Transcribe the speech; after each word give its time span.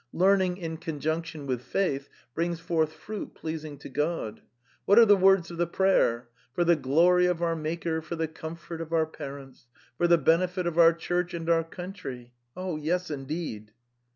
Learning 0.13 0.57
in 0.57 0.77
conjunction 0.77 1.45
with 1.45 1.61
faith 1.61 2.09
brings 2.33 2.59
forth 2.59 2.91
fruit 2.91 3.35
pleasing 3.35 3.77
to 3.77 3.87
God. 3.87 4.41
What 4.85 4.97
are 4.97 5.05
the 5.05 5.15
words 5.15 5.51
of 5.51 5.57
the 5.59 5.67
prayer? 5.67 6.27
For 6.55 6.63
the 6.63 6.75
glory 6.75 7.27
of 7.27 7.43
our 7.43 7.55
Maker, 7.55 8.01
for 8.01 8.15
the 8.15 8.27
com 8.27 8.55
fort 8.55 8.81
of 8.81 8.91
our 8.91 9.05
parents, 9.05 9.67
for 9.99 10.07
the 10.07 10.17
benefit 10.17 10.65
of 10.65 10.79
our 10.79 10.93
Church 10.93 11.35
andour 11.35 11.63
counthyis 11.63 12.31
se 12.55 12.79
Yes, 12.81 13.11
indeed!) 13.11 13.73